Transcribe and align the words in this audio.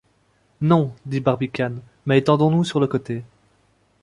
Non, 0.61 0.95
dit 1.05 1.19
Barbicane, 1.21 1.79
mais 2.07 2.17
étendons-nous 2.17 2.63
sur 2.63 2.79
le 2.79 2.87
côté. 2.87 3.23